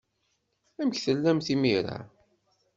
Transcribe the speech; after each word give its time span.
Amek 0.81 0.97
tellamt 1.05 1.47
imir-a? 1.53 1.97